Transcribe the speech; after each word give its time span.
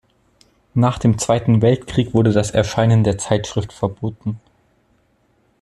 Nach 0.73 0.97
dem 0.97 1.19
Zweiten 1.19 1.61
Weltkrieg 1.61 2.15
wurde 2.15 2.31
das 2.33 2.49
Erscheinen 2.49 3.03
der 3.03 3.19
Zeitschrift 3.19 3.71
verboten. 3.71 4.39